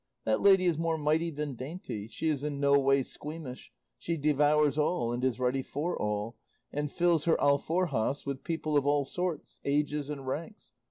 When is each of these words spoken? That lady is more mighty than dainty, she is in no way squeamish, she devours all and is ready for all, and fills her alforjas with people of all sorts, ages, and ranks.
That 0.25 0.41
lady 0.41 0.65
is 0.65 0.79
more 0.79 0.97
mighty 0.97 1.29
than 1.29 1.53
dainty, 1.53 2.07
she 2.07 2.27
is 2.27 2.41
in 2.41 2.59
no 2.59 2.79
way 2.79 3.03
squeamish, 3.03 3.71
she 3.99 4.17
devours 4.17 4.75
all 4.75 5.11
and 5.13 5.23
is 5.23 5.39
ready 5.39 5.61
for 5.61 5.95
all, 5.95 6.37
and 6.71 6.91
fills 6.91 7.25
her 7.25 7.37
alforjas 7.39 8.25
with 8.25 8.43
people 8.43 8.75
of 8.75 8.87
all 8.87 9.05
sorts, 9.05 9.59
ages, 9.63 10.09
and 10.09 10.25
ranks. 10.25 10.73